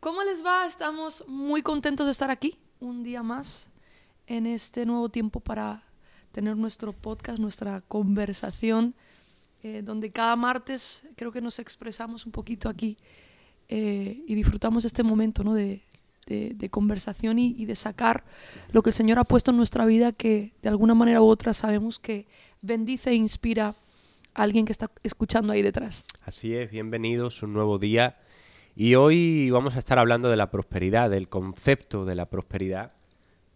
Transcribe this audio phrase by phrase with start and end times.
[0.00, 0.64] ¿Cómo les va?
[0.64, 3.68] Estamos muy contentos de estar aquí un día más
[4.26, 5.84] en este nuevo tiempo para
[6.32, 8.94] tener nuestro podcast, nuestra conversación,
[9.62, 12.96] eh, donde cada martes creo que nos expresamos un poquito aquí
[13.68, 15.52] eh, y disfrutamos este momento ¿no?
[15.52, 15.82] de,
[16.26, 18.24] de, conversación y, y, de sacar
[18.72, 21.52] lo que el Señor ha puesto en nuestra vida que de alguna manera u otra
[21.52, 22.26] sabemos que
[22.62, 23.76] bendice e inspira
[24.32, 26.06] a alguien que está escuchando ahí detrás.
[26.22, 28.16] Así es, bienvenidos, un nuevo día.
[28.74, 32.92] Y hoy vamos a estar hablando de la prosperidad, del concepto de la prosperidad,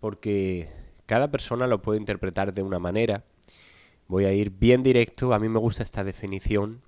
[0.01, 0.69] porque
[1.07, 3.25] cada persona lo puede interpretar de una manera.
[4.09, 6.83] Voy a ir bien directo, a mí me gusta esta definición,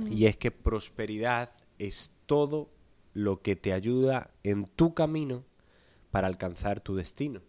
[0.00, 0.12] mm.
[0.12, 2.70] y es que prosperidad es todo
[3.12, 5.44] lo que te ayuda en tu camino
[6.10, 7.40] para alcanzar tu destino.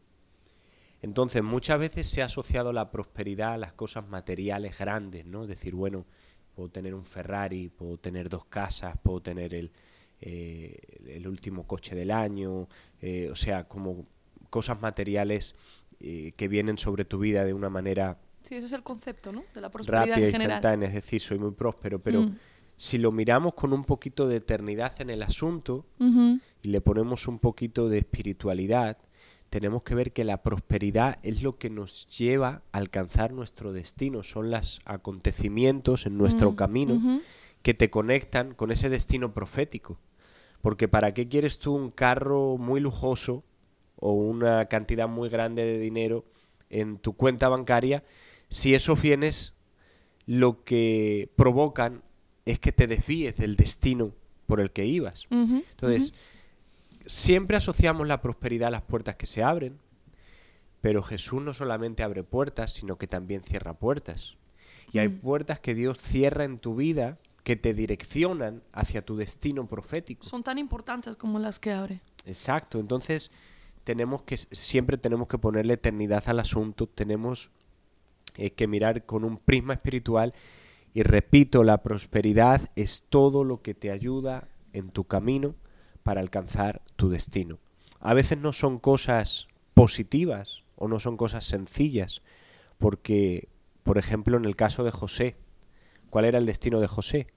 [1.02, 5.46] Entonces, muchas veces se ha asociado la prosperidad a las cosas materiales grandes, ¿no?
[5.46, 6.06] Decir, bueno,
[6.56, 9.72] puedo tener un Ferrari, puedo tener dos casas, puedo tener el,
[10.28, 12.68] eh, el último coche del año,
[13.00, 14.08] eh, o sea, como
[14.50, 15.54] cosas materiales
[16.00, 18.18] eh, que vienen sobre tu vida de una manera...
[18.42, 19.44] Sí, ese es el concepto, ¿no?
[19.54, 22.38] De la prosperidad rápida en y instantánea, es decir, soy muy próspero, pero Mm.
[22.76, 27.38] si lo miramos con un poquito de eternidad en el asunto y le ponemos un
[27.38, 28.98] poquito de espiritualidad,
[29.52, 34.24] tenemos que ver que la prosperidad es lo que nos lleva a alcanzar nuestro destino,
[34.24, 37.22] son los acontecimientos en nuestro Mm, camino
[37.62, 40.00] que te conectan con ese destino profético.
[40.66, 43.44] Porque ¿para qué quieres tú un carro muy lujoso
[43.98, 46.26] o una cantidad muy grande de dinero
[46.72, 48.04] en tu cuenta bancaria
[48.50, 49.54] si esos bienes
[50.26, 52.02] lo que provocan
[52.46, 54.12] es que te desvíes del destino
[54.48, 55.28] por el que ibas?
[55.30, 56.16] Entonces,
[57.06, 59.78] siempre asociamos la prosperidad a las puertas que se abren,
[60.82, 64.36] pero Jesús no solamente abre puertas, sino que también cierra puertas.
[64.92, 65.20] Y hay Mm.
[65.20, 70.26] puertas que Dios cierra en tu vida que te direccionan hacia tu destino profético.
[70.26, 72.02] son tan importantes como las que abre.
[72.26, 73.32] Exacto, entonces
[73.84, 77.52] tenemos que siempre tenemos que ponerle eternidad al asunto, tenemos
[78.36, 80.34] eh, que mirar con un prisma espiritual
[80.96, 85.54] y repito, la prosperidad es todo lo que te ayuda en tu camino
[86.02, 87.60] para alcanzar tu destino.
[88.00, 92.24] A veces no son cosas positivas o no son cosas sencillas,
[92.80, 93.50] porque,
[93.84, 95.36] por ejemplo, en el caso de José,
[96.16, 97.28] ¿cuál era el destino de José?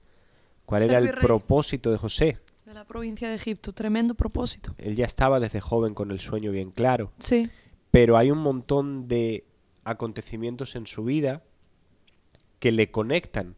[0.65, 2.37] ¿Cuál era el propósito de José?
[2.65, 3.73] De la provincia de Egipto.
[3.73, 4.73] Tremendo propósito.
[4.77, 7.49] Él ya estaba desde joven con el sueño bien claro, Sí.
[7.91, 9.43] pero hay un montón de
[9.83, 11.43] acontecimientos en su vida
[12.59, 13.57] que le conectan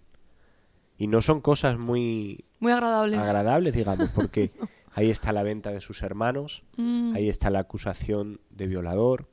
[0.98, 3.20] y no son cosas muy Muy agradables.
[3.20, 4.50] agradables, digamos, porque
[4.96, 7.14] ahí está la venta de sus hermanos, Mm.
[7.16, 9.30] ahí está la acusación de violador,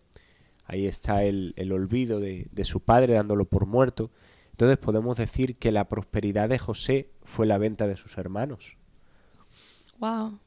[0.66, 4.10] ahí está el, el olvido de, de su padre dándolo por muerto.
[4.58, 8.76] Entonces podemos decir que la prosperidad de José fue la venta de sus hermanos.
[10.00, 10.40] Wow.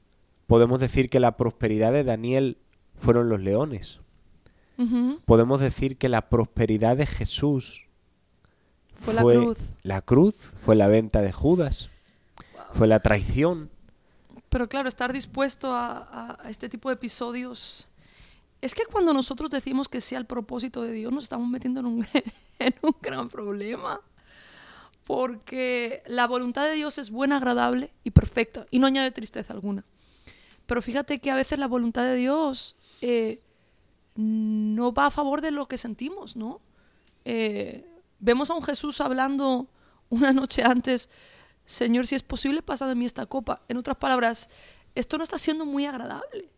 [0.47, 2.57] Podemos decir que la prosperidad de Daniel
[2.97, 4.01] fueron los leones.
[5.23, 7.85] Podemos decir que la prosperidad de Jesús
[8.95, 9.57] Fue la cruz.
[9.83, 11.89] la cruz, fue la venta de Judas,
[12.73, 13.69] fue la traición.
[14.49, 17.87] Pero claro, estar dispuesto a este tipo de episodios.
[18.61, 21.85] Es que cuando nosotros decimos que sí al propósito de Dios, nos estamos metiendo en
[21.87, 22.07] un,
[22.59, 24.01] en un gran problema.
[25.03, 28.67] Porque la voluntad de Dios es buena, agradable y perfecta.
[28.69, 29.83] Y no añade tristeza alguna.
[30.67, 33.41] Pero fíjate que a veces la voluntad de Dios eh,
[34.15, 36.61] no va a favor de lo que sentimos, ¿no?
[37.25, 37.85] Eh,
[38.19, 39.67] vemos a un Jesús hablando
[40.09, 41.09] una noche antes,
[41.65, 43.63] Señor, si es posible, pasa de mí esta copa.
[43.67, 44.49] En otras palabras,
[44.93, 46.49] esto no está siendo muy agradable.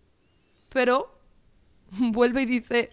[0.70, 1.22] Pero
[2.12, 2.92] vuelve y dice,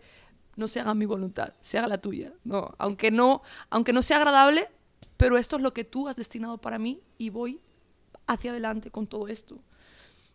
[0.56, 2.32] no se haga mi voluntad, se haga la tuya.
[2.44, 4.68] No, aunque no, aunque no sea agradable,
[5.16, 7.60] pero esto es lo que tú has destinado para mí y voy
[8.26, 9.58] hacia adelante con todo esto.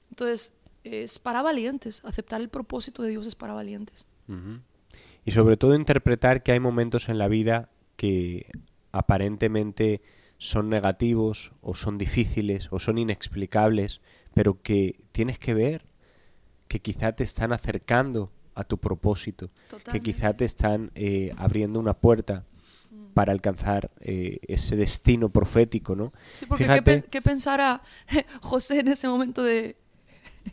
[0.10, 2.04] Entonces, es para valientes.
[2.06, 4.08] Aceptar el propósito de Dios es para valientes.
[5.26, 8.50] Y sobre todo interpretar que hay momentos en la vida que
[8.92, 10.02] aparentemente
[10.38, 14.02] son negativos o son difíciles o son inexplicables,
[14.34, 15.86] pero que tienes que ver
[16.68, 19.50] que quizá te están acercando a tu propósito,
[19.92, 22.46] que quizá te están eh, abriendo una puerta
[23.14, 26.12] para alcanzar eh, ese destino profético, ¿no?
[26.32, 27.82] Sí, porque Fíjate- ¿qué, qué pensara
[28.42, 29.78] José en ese momento de...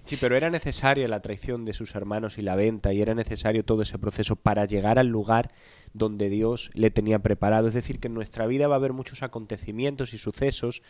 [0.06, 3.62] Sí, pero era necesaria la traición de sus hermanos y la venta, y era necesario
[3.64, 5.50] todo ese proceso para llegar al lugar
[5.92, 7.68] donde Dios le tenía preparado.
[7.68, 10.82] Es decir, que en nuestra vida va a haber muchos acontecimientos y sucesos,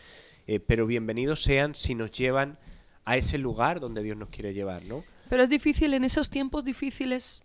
[0.47, 2.57] eh, pero bienvenidos sean si nos llevan
[3.03, 5.03] a ese lugar donde Dios nos quiere llevar, ¿no?
[5.33, 7.41] Pero es difícil en esos tiempos difíciles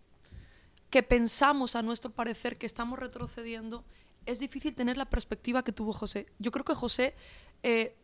[0.91, 3.83] que pensamos a nuestro parecer que estamos retrocediendo,
[4.27, 6.27] es difícil tener la perspectiva que tuvo José.
[6.39, 7.15] Yo creo que José,
[7.63, 7.97] eh,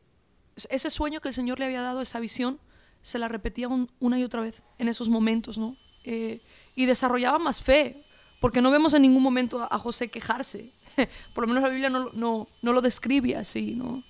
[0.70, 2.58] ese sueño que el Señor le había dado, esa visión,
[3.02, 5.76] se la repetía un- una y otra vez en esos momentos, ¿no?
[6.04, 6.40] Eh,
[6.74, 8.02] y desarrollaba más fe,
[8.40, 10.72] porque no vemos en ningún momento a, a José quejarse.
[11.34, 14.02] Por lo menos la Biblia no, no, no lo describe así, ¿no?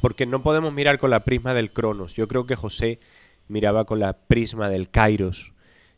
[0.00, 2.14] Porque no podemos mirar con la prisma del Cronos.
[2.14, 2.98] Yo creo que José
[3.50, 5.52] miraba con la prisma del Kairos,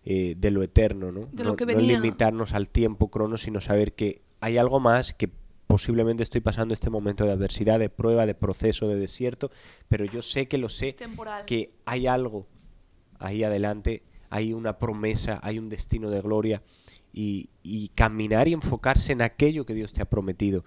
[0.05, 1.29] eh, de lo eterno, ¿no?
[1.33, 1.97] De lo no, que no venía.
[1.97, 5.31] limitarnos al tiempo Cronos, sino saber que hay algo más que
[5.69, 9.51] posiblemente estoy pasando este momento de adversidad, de prueba, de proceso, de desierto,
[9.89, 10.97] pero yo sé que lo sé,
[11.47, 12.47] que hay algo
[13.19, 16.63] ahí adelante, hay una promesa, hay un destino de gloria
[17.13, 20.65] y, y caminar y enfocarse en aquello que Dios te ha prometido.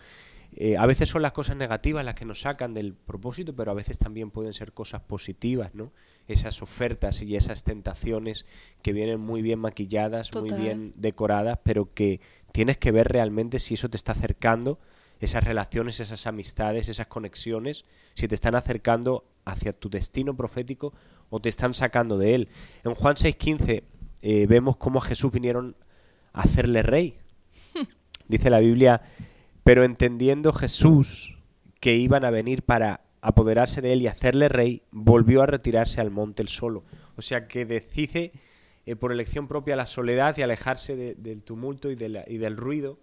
[0.57, 3.73] Eh, a veces son las cosas negativas las que nos sacan del propósito, pero a
[3.73, 5.91] veces también pueden ser cosas positivas, ¿no?
[6.29, 8.45] Esas ofertas y esas tentaciones
[8.81, 10.49] que vienen muy bien maquilladas, Total.
[10.49, 12.21] muy bien decoradas, pero que
[12.53, 14.79] tienes que ver realmente si eso te está acercando,
[15.19, 20.93] esas relaciones, esas amistades, esas conexiones, si te están acercando hacia tu destino profético
[21.29, 22.49] o te están sacando de él.
[22.85, 23.83] En Juan 6:15
[24.21, 25.75] eh, vemos cómo a Jesús vinieron
[26.31, 27.17] a hacerle rey.
[28.29, 29.01] Dice la Biblia,
[29.65, 31.38] pero entendiendo Jesús
[31.81, 36.12] que iban a venir para apoderarse de él y hacerle rey, volvió a retirarse al
[36.12, 36.83] monte el solo.
[37.17, 38.31] O sea que decide
[38.85, 42.38] eh, por elección propia la soledad y alejarse de- del tumulto y, de la- y
[42.38, 43.00] del ruido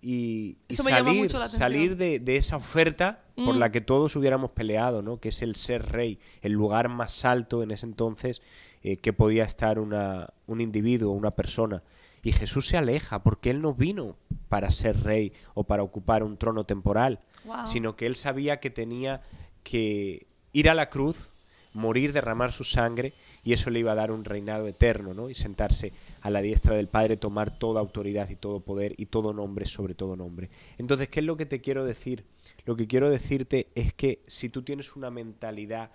[0.00, 3.58] y, salir, de, de esa oferta por Mm.
[3.58, 5.18] la que todos hubiéramos peleado, ¿no?
[5.18, 8.40] que es el ser rey, el lugar más alto en ese entonces
[8.82, 11.82] eh, que podía estar una, un individuo, una persona.
[12.24, 14.16] Y Jesús se aleja porque Él no vino
[14.48, 17.66] para ser rey o para ocupar un trono temporal, Wow.
[17.66, 19.22] sino que Él sabía que tenía
[19.62, 21.30] que ir a la cruz,
[21.74, 23.12] morir, derramar su sangre,
[23.42, 25.28] y eso le iba a dar un reinado eterno, ¿no?
[25.28, 25.92] Y sentarse
[26.22, 29.94] a la diestra del Padre, tomar toda autoridad y todo poder y todo nombre sobre
[29.94, 30.48] todo nombre.
[30.78, 32.24] Entonces, ¿qué es lo que te quiero decir?
[32.64, 35.90] Lo que quiero decirte es que si tú tienes una mentalidad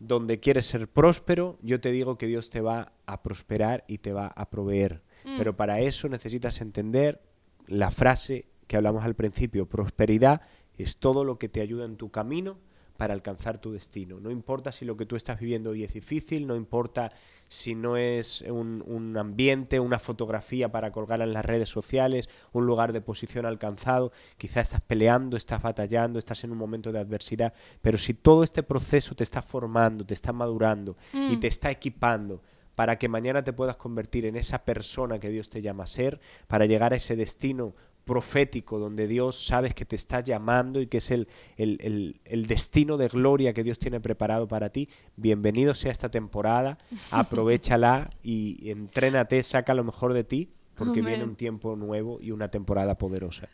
[0.00, 4.12] donde quieres ser próspero, yo te digo que Dios te va a prosperar y te
[4.12, 5.02] va a proveer.
[5.24, 7.20] Pero para eso necesitas entender
[7.66, 10.42] la frase que hablamos al principio, prosperidad
[10.76, 12.58] es todo lo que te ayuda en tu camino
[12.98, 14.18] para alcanzar tu destino.
[14.18, 17.12] No importa si lo que tú estás viviendo hoy es difícil, no importa
[17.46, 22.66] si no es un, un ambiente, una fotografía para colgar en las redes sociales, un
[22.66, 27.54] lugar de posición alcanzado, quizá estás peleando, estás batallando, estás en un momento de adversidad,
[27.80, 32.42] pero si todo este proceso te está formando, te está madurando y te está equipando
[32.78, 36.20] para que mañana te puedas convertir en esa persona que Dios te llama a ser,
[36.46, 40.98] para llegar a ese destino profético donde Dios sabes que te está llamando y que
[40.98, 41.26] es el,
[41.56, 46.08] el, el- el destino de gloria que Dios tiene preparado para ti, bienvenido sea esta
[46.08, 46.78] temporada,
[47.10, 52.48] aprovechala y entrénate, saca lo mejor de ti, porque viene un tiempo nuevo y una
[52.48, 53.48] temporada poderosa.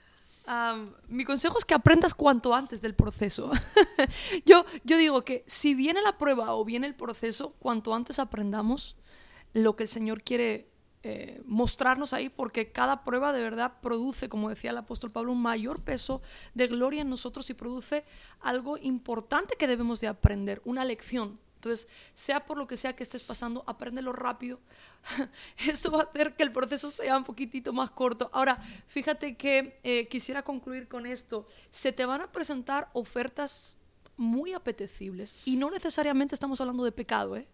[1.08, 3.50] Mi consejo es que aprendas cuanto antes del proceso.
[4.44, 8.96] yo, yo digo que si viene la prueba o viene el proceso, cuanto antes aprendamos
[9.54, 10.68] lo que el Señor quiere
[11.06, 15.42] eh, mostrarnos ahí, porque cada prueba de verdad produce, como decía el apóstol Pablo, un
[15.42, 16.22] mayor peso
[16.54, 18.04] de gloria en nosotros y produce
[18.40, 21.38] algo importante que debemos de aprender, una lección.
[21.64, 24.60] Entonces, sea por lo que sea que estés pasando, apréndelo rápido.
[25.66, 28.28] Eso va a hacer que el proceso sea un poquitito más corto.
[28.34, 31.46] Ahora, fíjate que eh, quisiera concluir con esto.
[31.70, 33.78] Se te van a presentar ofertas
[34.18, 37.48] muy apetecibles y no necesariamente estamos hablando de pecado, ¿eh?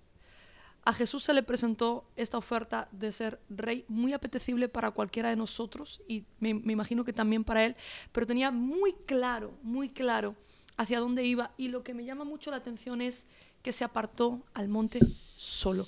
[0.82, 5.36] A Jesús se le presentó esta oferta de ser rey muy apetecible para cualquiera de
[5.36, 7.76] nosotros y me, me imagino que también para él,
[8.12, 10.34] pero tenía muy claro, muy claro
[10.80, 13.26] hacia dónde iba y lo que me llama mucho la atención es
[13.62, 15.00] que se apartó al monte
[15.36, 15.86] solo.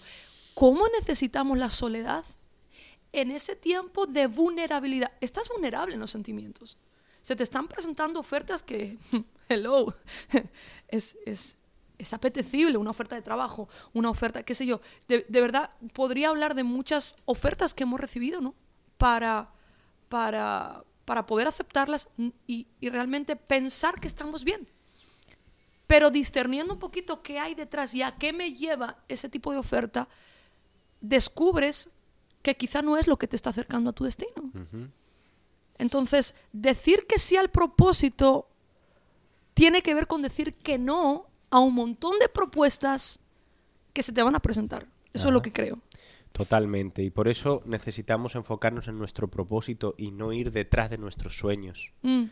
[0.54, 2.24] ¿Cómo necesitamos la soledad
[3.12, 5.12] en ese tiempo de vulnerabilidad?
[5.20, 6.76] Estás vulnerable en los sentimientos.
[7.22, 8.98] Se te están presentando ofertas que,
[9.48, 9.94] hello,
[10.88, 11.56] es, es,
[11.98, 14.80] es apetecible, una oferta de trabajo, una oferta, qué sé yo.
[15.08, 18.54] De, de verdad, podría hablar de muchas ofertas que hemos recibido, ¿no?
[18.98, 19.50] Para,
[20.08, 22.08] para, para poder aceptarlas
[22.46, 24.68] y, y realmente pensar que estamos bien.
[25.92, 29.58] Pero discerniendo un poquito qué hay detrás y a qué me lleva ese tipo de
[29.58, 30.08] oferta,
[31.02, 31.90] descubres
[32.40, 34.50] que quizá no es lo que te está acercando a tu destino.
[35.76, 38.48] Entonces, decir que sí al propósito
[39.52, 43.20] tiene que ver con decir que no a un montón de propuestas
[43.92, 44.86] que se te van a presentar.
[45.12, 45.78] Eso es lo que creo.
[46.32, 47.02] Totalmente.
[47.02, 51.92] Y por eso necesitamos enfocarnos en nuestro propósito y no ir detrás de nuestros sueños.
[52.00, 52.24] Mm,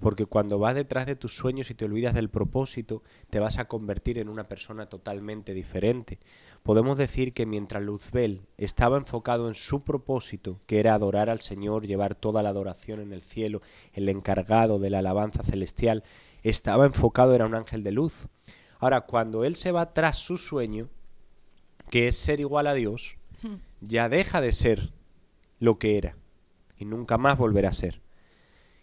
[0.00, 3.66] Porque cuando vas detrás de tus sueños y te olvidas del propósito, te vas a
[3.66, 6.18] convertir en una persona totalmente diferente.
[6.62, 11.86] Podemos decir que mientras Luzbel estaba enfocado en su propósito, que era adorar al Señor,
[11.86, 16.04] llevar toda la adoración en el cielo, el encargado de la alabanza celestial,
[16.42, 18.28] estaba enfocado, era un ángel de luz.
[18.78, 20.88] Ahora, cuando él se va tras su sueño,
[21.90, 23.16] que es ser igual a Dios,
[23.80, 24.92] ya deja de ser
[25.58, 26.16] lo que era
[26.78, 28.03] y nunca más volverá a ser.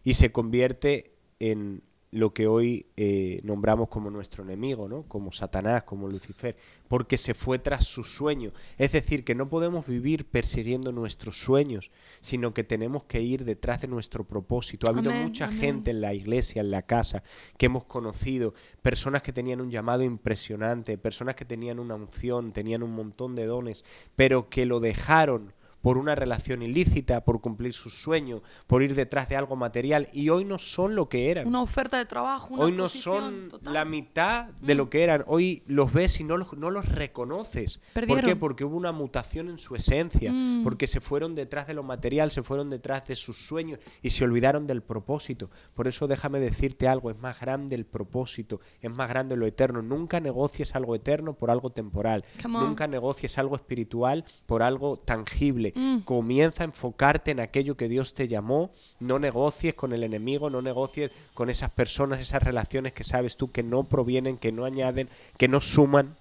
[0.04, 5.04] Y se convierte en lo que hoy eh, nombramos como nuestro enemigo, ¿no?
[5.04, 6.58] como Satanás, como Lucifer,
[6.90, 8.52] porque se fue tras su sueño.
[8.78, 11.90] Es decir, que no podemos vivir persiguiendo nuestros sueños,
[12.20, 14.88] sino que tenemos que ir detrás de nuestro propósito.
[14.88, 17.24] Ha habido mucha gente en la iglesia, en la casa,
[17.58, 22.84] que hemos conocido, personas que tenían un llamado impresionante, personas que tenían una unción, tenían
[22.84, 23.86] un montón de dones,
[24.18, 29.30] pero que lo dejaron por una relación ilícita, por cumplir sus sueños, por ir detrás
[29.30, 31.48] de algo material y hoy no son lo que eran.
[31.48, 34.90] Una oferta de trabajo, una Hoy no son la mitad de lo mm.
[34.90, 35.24] que eran.
[35.28, 37.82] Hoy los ves y no los, no los reconoces.
[37.94, 38.36] ¿Por qué?
[38.36, 40.64] Porque hubo una mutación en su esencia, mm.
[40.64, 44.24] porque se fueron detrás de lo material, se fueron detrás de sus sueños y se
[44.24, 45.50] olvidaron del propósito.
[45.74, 49.82] Por eso déjame decirte algo, es más grande el propósito, es más grande lo eterno.
[49.82, 52.26] Nunca negocies algo eterno por algo temporal.
[52.48, 55.71] Nunca negocies algo espiritual por algo tangible.
[55.76, 56.00] Mm.
[56.00, 58.72] Comienza a enfocarte en aquello que Dios te llamó.
[59.00, 63.52] No negocies con el enemigo, no negocies con esas personas, esas relaciones que sabes tú
[63.52, 66.16] que no provienen, que no añaden, que no suman.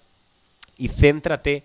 [0.77, 1.63] Y céntrate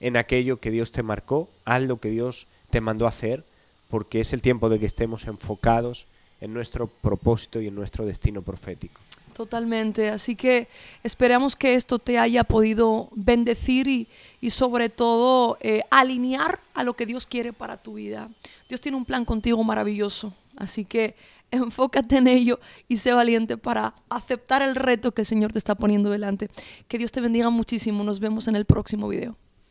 [0.00, 1.48] en aquello que Dios te marcó.
[1.64, 3.44] Haz lo que Dios te mandó a hacer,
[3.88, 6.06] porque es el tiempo de que estemos enfocados
[6.40, 9.00] en nuestro propósito y en nuestro destino profético.
[9.38, 10.66] Totalmente, así que
[11.04, 14.08] esperamos que esto te haya podido bendecir y,
[14.40, 18.30] y sobre todo eh, alinear a lo que Dios quiere para tu vida.
[18.68, 21.14] Dios tiene un plan contigo maravilloso, así que
[21.52, 25.76] enfócate en ello y sé valiente para aceptar el reto que el Señor te está
[25.76, 26.50] poniendo delante.
[26.88, 29.36] Que Dios te bendiga muchísimo, nos vemos en el próximo video.